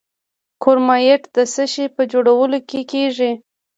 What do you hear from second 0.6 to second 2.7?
کرومایټ د څه شي په جوړولو